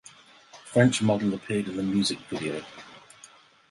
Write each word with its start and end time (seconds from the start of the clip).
French 0.65 0.99
model 1.03 1.31
appeared 1.35 1.67
in 1.67 1.77
the 1.77 1.83
music 1.83 2.17
video. 2.21 2.63